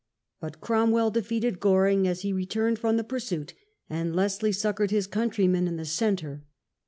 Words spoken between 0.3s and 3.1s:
But Cromwell defeated Goring as he returned from the